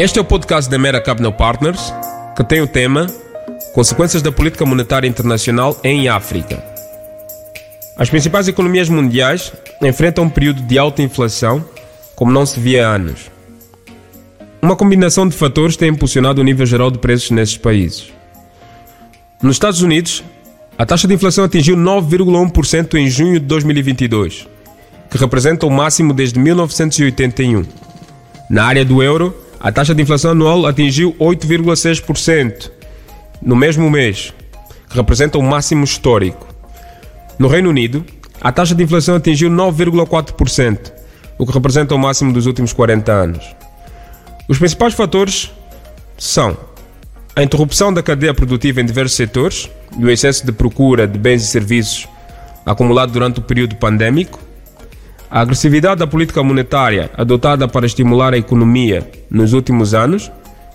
[0.00, 1.92] Este é o podcast da Mera Capital Partners,
[2.34, 3.06] que tem o tema
[3.74, 6.64] Consequências da Política Monetária Internacional em África.
[7.98, 9.52] As principais economias mundiais
[9.82, 11.62] enfrentam um período de alta inflação
[12.16, 13.30] como não se via há anos.
[14.62, 18.10] Uma combinação de fatores tem impulsionado o nível geral de preços nesses países.
[19.42, 20.24] Nos Estados Unidos,
[20.78, 24.48] a taxa de inflação atingiu 9,1% em junho de 2022,
[25.10, 27.66] que representa o máximo desde 1981.
[28.48, 32.70] Na área do euro, a taxa de inflação anual atingiu 8,6%
[33.42, 34.32] no mesmo mês,
[34.88, 36.48] que representa o máximo histórico.
[37.38, 38.04] No Reino Unido,
[38.40, 40.92] a taxa de inflação atingiu 9,4%,
[41.36, 43.54] o que representa o máximo dos últimos 40 anos.
[44.48, 45.52] Os principais fatores
[46.16, 46.56] são
[47.36, 51.42] a interrupção da cadeia produtiva em diversos setores e o excesso de procura de bens
[51.42, 52.08] e serviços
[52.64, 54.40] acumulado durante o período pandêmico,
[55.30, 60.30] a agressividade da política monetária adotada para estimular a economia nos últimos anos,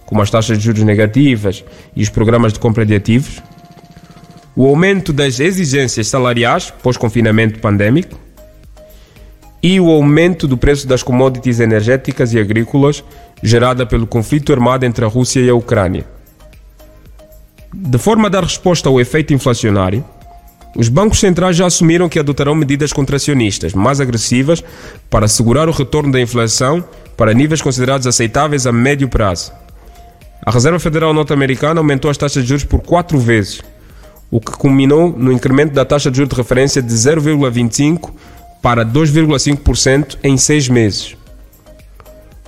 [0.05, 1.63] como as taxas de juros negativas
[1.95, 3.43] e os programas de compra de ativos,
[4.55, 8.17] o aumento das exigências salariais pós-confinamento pandêmico
[9.61, 13.03] e o aumento do preço das commodities energéticas e agrícolas
[13.43, 16.05] gerada pelo conflito armado entre a Rússia e a Ucrânia.
[17.73, 20.05] De forma a dar resposta ao efeito inflacionário,
[20.75, 24.63] os bancos centrais já assumiram que adotarão medidas contracionistas mais agressivas
[25.09, 26.83] para assegurar o retorno da inflação
[27.15, 29.53] para níveis considerados aceitáveis a médio prazo.
[30.45, 33.61] A Reserva Federal Norte-Americana aumentou as taxas de juros por quatro vezes,
[34.29, 38.11] o que culminou no incremento da taxa de juros de referência de 0,25%
[38.61, 41.15] para 2,5% em seis meses.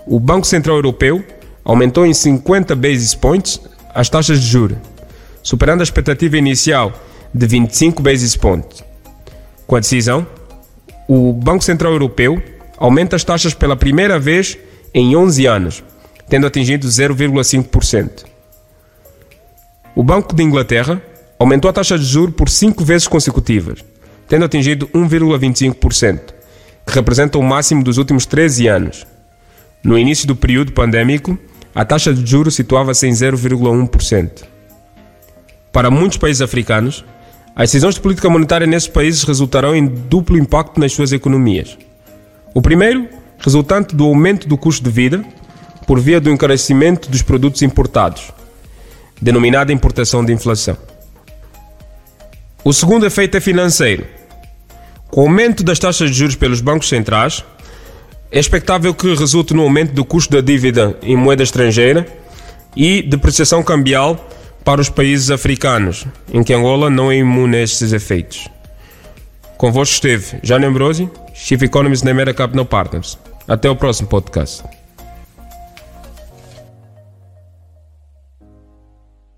[0.05, 1.23] O Banco Central Europeu
[1.63, 3.61] aumentou em 50 basis points
[3.95, 4.77] as taxas de juros,
[5.41, 6.93] superando a expectativa inicial
[7.33, 8.83] de 25 basis points.
[9.65, 10.25] Com a decisão,
[11.07, 12.41] o Banco Central Europeu
[12.77, 14.57] aumenta as taxas pela primeira vez
[14.93, 15.83] em 11 anos,
[16.29, 18.25] tendo atingido 0,5%.
[19.95, 21.01] O Banco de Inglaterra
[21.39, 23.83] aumentou a taxa de juros por cinco vezes consecutivas,
[24.27, 26.19] tendo atingido 1,25%,
[26.85, 29.07] que representa o máximo dos últimos 13 anos.
[29.83, 31.37] No início do período pandêmico,
[31.73, 34.43] a taxa de juros situava-se em 0,1%.
[35.71, 37.05] Para muitos países africanos,
[37.59, 41.75] as decisões de política monetária nesses países resultarão em duplo impacto nas suas economias.
[42.53, 43.09] O primeiro,
[43.39, 45.25] resultante do aumento do custo de vida,
[45.87, 48.31] por via do encarecimento dos produtos importados,
[49.19, 50.77] denominada importação de inflação.
[52.63, 54.05] O segundo efeito é financeiro.
[55.09, 57.43] Com o aumento das taxas de juros pelos bancos centrais,
[58.31, 62.05] é expectável que resulte no aumento do custo da dívida em moeda estrangeira
[62.75, 64.29] e depreciação cambial
[64.67, 68.49] para os países africanos, em que Angola não é imune a estes efeitos.
[69.57, 73.17] Convosco esteve Jânio Ambrosi, Chief Economist na Mera Capital Partners.
[73.47, 74.65] Até o próximo podcast.